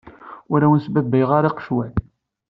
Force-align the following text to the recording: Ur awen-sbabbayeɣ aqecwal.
Ur 0.51 0.61
awen-sbabbayeɣ 0.61 1.31
aqecwal. 1.33 1.93